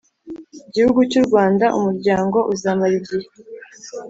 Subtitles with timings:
[0.73, 3.27] Gihugu cy u rwanda umuryango uzamara igihe